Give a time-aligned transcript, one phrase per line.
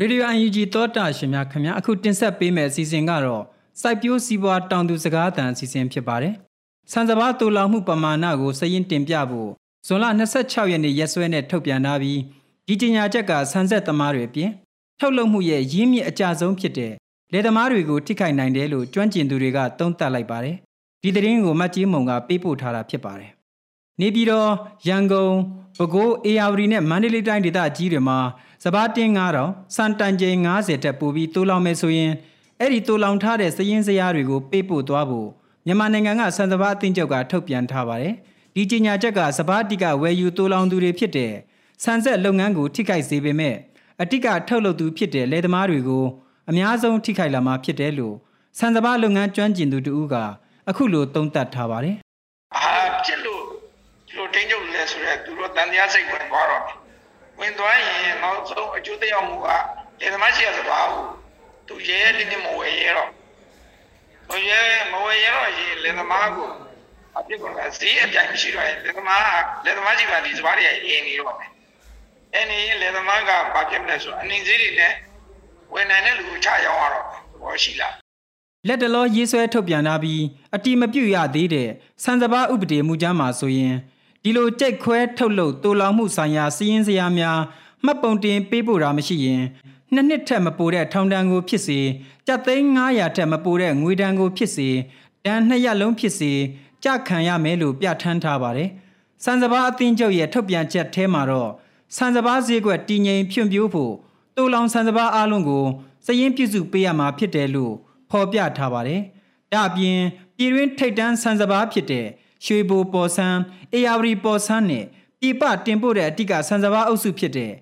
[0.00, 3.44] ရေဒီယို UNG သောတာရှင်များခင်ဗျာအခုတင်ဆက်ပေးမယ့်အစီအစဉ်ကတော့
[3.80, 6.34] စိုက်ပျိုးစီးပွားတောင်သူစကားသံအစီအစဉ်ဖြစ်ပါတယ်။
[6.92, 9.50] ဆန်စပါးတူလောင်မှုပမာဏကိုစရင်တင်ပြဖို့
[9.86, 10.04] ဇွန်လ
[10.38, 12.20] 26ရက်နေ့ရက်စွဲနဲ့ထုတ်ပြန်ထားပြီး
[12.66, 14.50] ဒီကြေညာချက်ကဆန်ဆက်သမားတွေအပြင်
[15.00, 16.92] ထုတ်လုပ်မှုရဲ့ရင်းမြစ်အကြဆုံးဖြစ်တဲ့
[17.32, 20.56] လယ်သမားတွေကိုထိခိုက်နိုင်တယ်လို့ကျွမ်းကျင်သူတွေကသုံးသပ်လိုက်ပါတယ်။
[21.02, 23.30] ဒီသတင်းကိုမတ်ကြီးမုံကပေးပို့ထားတာဖြစ်ပါတယ်။
[24.00, 24.50] နေပြည်တော်
[24.88, 25.32] ရန်ကုန်
[25.78, 28.18] ပဲခူးအေယာဝတီနဲ့မန္တလေးတိုင်းဒေသကြီးတွေမှာ
[28.64, 32.12] စပားတင်း9000စံတန်ချိန်90တက်ပို့ပြီးတိုးလောင်မယ်ဆိုရင်
[32.60, 35.28] အဲ့ဒီတိုးလောင်ထားတဲ့စည်ရင်းစရာတွေကိုပေးပို့သွားဖို့
[35.66, 38.14] မြန်မာနိုင်ငံကစံစပားအသင်းချုပ်ကထုတ်ပြန်ထားပါတယ်
[38.54, 41.32] ဒီကြေညာချက်ကစပားတိကဝယ်ယူတိုးလောင်သူတွေဖြစ်တဲ့
[41.84, 43.56] ဆန်ဆက်လုပ်ငန်းကိုထိခိုက်စေပေမဲ့
[44.02, 46.04] အတိကထုတ်လုပ်သူဖြစ်တဲ့လယ်သမားတွေကို
[46.50, 48.14] အများဆုံးထိခိုက်လာမှာဖြစ်တယ်လို့
[48.58, 50.14] ဆန်စပားလုပ်ငန်းကျွမ်းကျင်သူတူက
[50.68, 51.96] အခုလိုသုံးသပ်ထားပါတယ်
[52.56, 52.72] အာ
[53.04, 53.42] ဖြစ်လို့
[54.16, 54.58] လို့တင်းကျု
[55.10, 56.64] ပ်လဲဆိုတော့သူတို့တန်တရားစိတ်ဝင်သွားတော့
[57.40, 59.46] ဝင်သွားရင်နောက်ဆုံးအကျိုးသက်ရောက်မှုက
[60.00, 60.92] လယ်သမားရှိရသဘာဝ
[61.68, 63.10] သူရဲရဲတင်းတင်းမဝယ်ရဲတော့
[64.28, 64.60] မရဲ
[64.92, 66.48] မဝယ်ရဲတော့ရင်လယ်သမားကို
[67.18, 67.44] အပြစ်က
[67.80, 69.22] ဈေးအပြိုင်မရှိတော့ရင်လယ်သမား
[69.64, 71.50] လယ်သမားကြီးကဒီစပါးတွေအင်းနေတော့မယ်
[72.34, 74.92] အဲ့ဒီလယ်သမားကဘာဖြစ်မလဲဆိုအနှင်းဈေးတွေနဲ့
[75.72, 77.04] ဝယ်နိုင်တဲ့လူချရောက်ရတော့
[77.42, 77.94] ဘောရှိလား
[78.66, 80.22] လက်တလောရေးဆွဲထုတ်ပြန်လာပြီး
[80.54, 81.68] အတိမပြုတ်ရသေးတဲ့
[82.04, 83.74] စံစဘာဥပဒေမူကြမ်းမှာဆိုရင်
[84.28, 87.38] ဒီလိုကြိတ်ခွဲထုတ်လုပ်တူလောင်မှုဆိုင်ရာစီးရင်စရာများ
[87.84, 89.42] မှတ်ပုံတင်ပေးပို့တာမရှိရင်
[89.92, 91.78] နှစ်နှစ်ထက်မပိုတဲ့ထောင်ဒဏ်ကိုဖြစ်စေ
[92.26, 94.68] ကြက်သိန်း900ထက်မပိုတဲ့ငွေဒဏ်ကိုဖြစ်စေ
[95.24, 96.32] ဒဏ်နှစ်ရက်လုံးဖြစ်စေ
[96.84, 98.70] ကြခံရမယ်လို့ပြဋ္ဌာန်းထားပါတယ်။
[99.24, 101.50] စံစဘာအသင်းချုပ်ရဲ့ထုတ်ပြန်ချက်ထဲမှာတော့
[101.96, 103.94] စံစဘာဈေးကွက်တည်ငြိမ်ဖြွံ့ဖြိုးဖို့
[104.36, 105.66] တူလောင်စံစဘာအားလုံးကို
[106.06, 107.74] စည်ရင်ပြုစုပေးရမှာဖြစ်တယ်လို့
[108.10, 109.00] ဖော်ပြထားပါတယ်။
[109.52, 109.98] ဒါအပြင်
[110.36, 112.06] ပြည်တွင်းထိတ်တန်းစံစဘာဖြစ်တဲ့
[112.44, 113.38] ရွှေဘိုပေါ်ဆန်း
[113.72, 114.84] အေယာဝတီပေါ်ဆန်းနဲ့
[115.20, 117.52] ပြပတင်ပို့တဲ့အတိကဆန်စဘာအုပ်စုဖြစ်တဲ့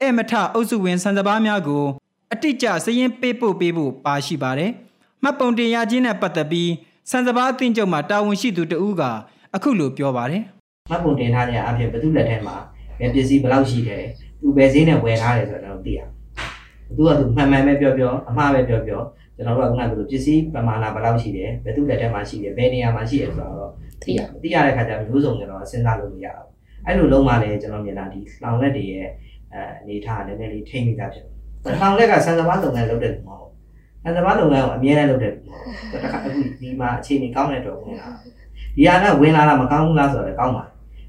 [0.00, 1.84] အဲမထအုပ်စုဝင်ဆန်စဘာများကို
[2.32, 4.70] အတိကျစရင်ပေးပို့ပေးဖို့ပါရှိပါတယ်။
[5.22, 6.70] မှတ်ပုံတင်ရခြင်းနဲ့ပတ်သက်ပြီး
[7.10, 9.02] ဆန်စဘာအသင်းချုပ်မှတာဝန်ရှိသူတဦးက
[9.54, 10.42] အခုလိုပြောပါတယ်။
[10.90, 12.56] မှတ်ပုံတင်ထားတဲ့အဖြစ်ဘသူလက်ထဲမှာ
[12.98, 14.02] ဘယ်ပစ္စည်းဘယ်လောက်ရှိတယ်
[14.40, 16.00] သူဘယ်ဈေးနဲ့ဝယ်ထားတယ်ဆိုတော့သိရ။
[16.96, 19.00] သူကသူမှန်မှန်ပဲပြောပြောအမှားပဲပြောပြော
[19.36, 23.61] ကျွန်တော်တို့ကခုနကပြောပစ္စည်းပမာဏဘယ်လောက်ရှိတယ်ဘယ်သူလက်ထဲမှာရှိတယ်ဘယ်နေရာမှာရှိတယ်ဆိုတော့
[24.02, 26.48] သိရသိရတဲ့ခါကျတော့မျိုးစုံကျွန်တော်စဉ်းစားလို့မရဘူး
[26.86, 29.08] အဲ့လိုလုံးမှလည်းကျွန်တော်မြင်တာဒီလောင်လက်တွေရဲ့
[29.54, 33.52] အဲအနေထားနည်းနည်းလေးထိမ့်မိတာဖြစ်တယ်လောင်လက်ကဆန်စပါးလုပ်ငန်းလုပ်တဲ့လူမဟုတ်
[34.02, 36.28] ဆန်စပါးလုပ်ငန်းကိုအမြဲတမ်းလုပ်တဲ့လူမဟုတ်တခါအခု
[36.60, 38.08] ဒီမှာအခြေအနေကောင်းတဲ့တော့ဝင်လာ
[38.76, 40.64] ဒီဟာကဝင်လာတာမကောင်းဘူးလားဆိုတော့ကောင်းပါ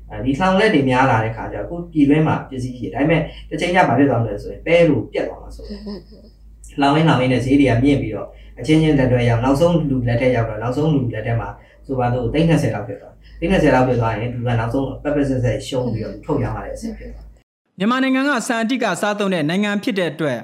[0.10, 5.66] အဲဒီလောင်လက်တွေများလာတဲ့ခါကျအခုပြည်တွင်းမှာပစ္စည်းရှိတယ်ဒါပေမဲ့တစ်ချိန်ကျဘာဖြစ်သွားမလဲဆိုရင်ပဲလို့ပြတ်သွားမှာဆို
[6.82, 8.28] လောင်ရင်းလောင်ရင်းနဲ့ဈေးတွေကမြင့်ပြီးတော့
[8.60, 11.50] အချင်းချင်းလက်တွေရောက်နောက်ဆုံးလူလက်ထက်ရောက်တော့နောက်ဆုံးလူလက်ထက်မှာ
[11.86, 17.26] ဆိုပါတော့30လောက်ဖြစ်သွားသိနေ10လောက်ဖြစ်သွားရင်ဒီကနောက်ဆုံးပက်ပက်ဆက်ဆက်ရှုံးပြီးတော့ထုတ်ရရတဲ့အဆင့်ဖြစ်သွား
[17.78, 20.40] မြန်မာနိုင်ငံကစံအတိကစားသုံးတဲ့နိုင်ငံဖြစ်တဲ့အတွက်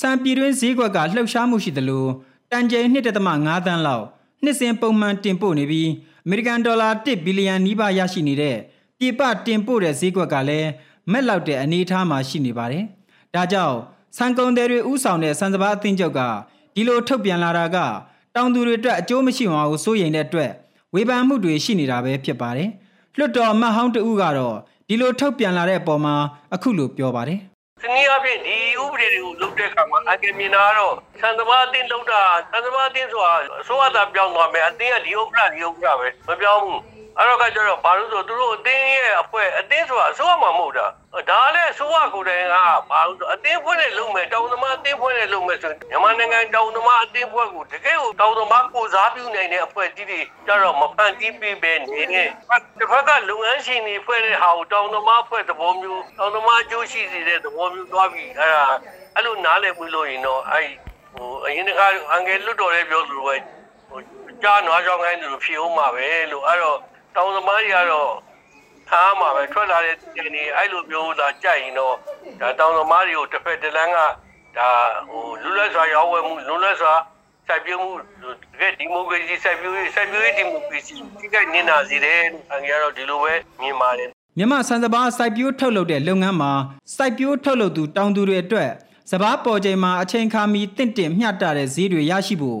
[0.00, 2.06] စံပြည်တွင်းဈေးကွက်ကလှုပ်ရှားမှုရှိသလို
[2.50, 4.04] တန်ချိန်1.5သန်းလောက်
[4.44, 5.90] နှစ်စဉ်ပုံမှန်တင်ပို့နေပြီး
[6.24, 8.56] အမေရိကန်ဒေါ်လာ1ဘီလီယံနီးပါးရရှိနေတဲ့
[8.98, 10.68] ပြည်ပတင်ပို့တဲ့ဈေးကွက်ကလည်း
[11.12, 12.84] မက်လောက်တဲ့အနေအထားမှာရှိနေပါတယ်။
[13.34, 13.76] ဒါကြောင့်
[14.16, 16.20] စံကုန်တွေဥဆောင်တဲ့စံစဘာအသင်းချုပ်က
[16.74, 17.76] ဒီလိုထုတ်ပြန်လာတာက
[18.34, 20.50] တောင်သူတွေအတွက်အကျိုးမရှိမှာကိုစိုးရိမ်တဲ့အတွက်
[20.94, 22.70] ဝေဖန်မှုတွေရှိနေတာပဲဖြစ်ပါတယ်။
[23.18, 24.56] လွှတ်တော်မတ်ဟောင်းတဦးကတော့
[24.88, 26.14] ဒီလိုထုတ်ပြန်လာတဲ့အပေါ်မှာ
[26.54, 27.38] အခုလိုပြောပါတယ်။
[27.82, 32.22] ဒီနည်းအားဖြင့်ဒီဥပဒေတွေကိုလုပ်တဲ့အခါမှာအကယ်မြင်တာကတော့သံသမာအတင်းလုပ်တာ
[32.52, 36.80] သံသမာအတင်းဆိုတာအစိုးရသားပြောင်းသွားမယ်အတင်းကဒီဥပဒေဒီဥပဒေပဲမပြောင်းဘူး
[37.18, 40.86] အဲ့တော့ကကျတော့ဘာလို့ဆိုသူတို့အတင်းရဲ့အဖွဲ့အတင်းဆိုတာအစိုးရမှမဟုတ်တာ
[41.30, 42.54] ဒါလည်းအစိုးရကိုယ်တိုင်က
[42.90, 52.22] ဘာလို့ဆိုအတင်းဖွဲ့နဲ့လုပ်မယ်တောင်သမားအတင်းဖွဲ့နဲ့လုပ်မယ်ဆိုမြန်မာနိုင်ငံတောင်သမားအတင်းဖွဲ့ကိုတကယ်ကိုတောင်သမားကိုစားပြုနိုင်တဲ့အဖွဲ့ကြီးတွေကျတော့မဖန်တီးပေးပဲနေနေ
[52.78, 58.66] တစ်ဖက်ကလုပ်ငန်းရှင်တွေဖွဲ့တဲ့ဟာကိုတောင်သမားဖွဲ့သဘောမျိုးတောင်သမားအကျိုးရှိစေတဲ့သဘောမျိုးသွားပြီးအဲ့ဒါ
[59.14, 60.66] အဲ့လိုနားလည်ပြီးလို့ရင်တော့အဲ့
[61.12, 61.70] ဟိုအရင်က
[62.10, 63.36] အင်္ဂလိပ်လွတ်တော်လေးပြောလို့ပဲ
[63.88, 64.00] ဟို
[64.42, 66.78] ကြားနွားကြောင်းခိုင်းတယ်လို့ဖြေအောင်မှာပဲလို့အဲ့တော့
[67.18, 68.10] တောင်သမားတွေကတော့
[68.88, 71.94] ထားမှာပဲထွက်လာတဲ့တင်နေအဲ့လိုမျိုးလာကြိုက်ရင်တော့
[72.40, 73.98] ဒါတောင်သမားတွေကိုတစ်ဖက်တစ်လမ်းက
[74.56, 74.68] ဒါ
[75.10, 76.94] ဟိုလူလက်စွာရောင်းဝယ်မှုလူလက်စွာ
[77.48, 77.90] စိုက်ပျိုးမှု
[78.52, 82.20] တကယ်ဒီမိုကရေစီစိုက်ပျိုးရေးစိုက်ပျိုးရေးဒီမိုကရေစီဒီကနင်းနာစီတယ်
[82.54, 83.32] အငယ်ကတော့ဒီလိုပဲ
[83.62, 84.08] မြင်ပါတယ်
[84.38, 86.52] မြန်မာစံစဘာစိုက်ပျိုးထုတ်လုပ်တဲ့လုပ်ငန်းမှာ
[86.96, 88.70] စိုက်ပျိုးထုတ်လုပ်သူတောင်သူတွေအတွက်
[89.10, 92.60] စဘာပေါ်ချိန်မှာအချိန်ခါမီတင့်တင်မျှတတဲ့ဈေးတွေရရှိဖို့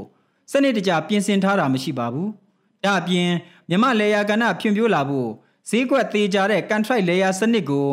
[0.50, 2.28] စနစ်တကျပြင်ဆင်ထားတာမရှိပါဘူး။
[2.84, 3.30] ဒါအပြင်
[3.70, 5.30] မြမလေယာကဏ္ဍဖြွံ့ဖြိုးလာဖို့
[5.68, 7.88] ဈေးကွက်သေးကြတဲ့ contract layer စနစ်ကို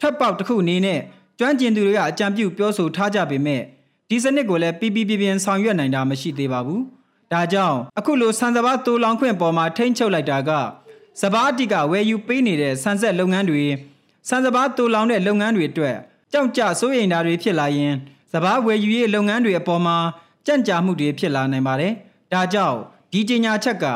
[0.00, 1.00] ထပ်ပေါက်တစ်ခုအနေနဲ့
[1.38, 3.62] ကျွမ်းကျင်သူတွေကအကြံပြုပြောဆိုထားကြပေမဲ့
[4.08, 6.80] ဒီစနစ်ကိုလည်းပြပြပြပြဆောင်ရွက်နိုင်တာမရှိသေးပါဘူး။
[7.32, 10.50] ဒါကြောင့်အခုလိုဆန်စပါးတူလောင်ခွင့်ပေါ်မှာထိမ့်ချုပ်လိုက်တာက
[11.20, 13.64] စပါးအတိကဝယ်ယူပေးနေတဲ့ဆန်ဆက်လုပ်ငန်းတွေ
[14.28, 15.96] ဆန်စပါးတူလောင်တဲ့လုပ်ငန်းတွေအတွက်
[16.32, 17.94] ကြောက်ကြစိုးရိမ်တာတွေဖြစ်လာရင်
[18.32, 19.96] စဘာဝယ်ယူရေးလုပ်ငန်းတွေအပေါ်မှာ
[20.46, 21.92] ကြန့်ကြာမှုတွေဖြစ်လာနိုင်ပါတယ်။
[22.32, 22.78] ဒါကြောင့်
[23.12, 23.86] ဒီကြေညာချက်က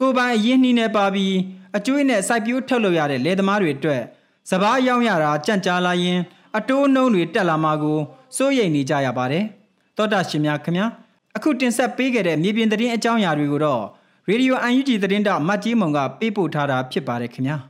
[0.00, 1.34] ကိုပိုင်အရင်နှီးနေပါပြီး
[1.76, 4.02] အကျွေးနဲ့စိုက်ပျိုးထုတ်လုပ်ရတဲ့လယ်သမားတွေအတွက်
[4.50, 6.18] စဘာရောင်းရတာကြန့်ကြာလာရင်
[6.56, 7.98] အတိုးနှုံးတွေတက်လာမှာကို
[8.36, 9.44] စိုးရိမ်နေကြရပါတယ်။
[9.96, 10.86] သောတာရှင်များခင်ဗျာ
[11.36, 13.82] အခုတင်ဆက်ပေးခဲ့တဲ့မြေပြင်သတင်းအကြောင်းအရာတွေကိုတော့
[14.28, 17.58] ရေဒီယို UNG သတင်းတောက်မတ်ကြီးမုံကပေးပို့ထားတာဖြစ်ပါတယ်ခင်ဗျာ။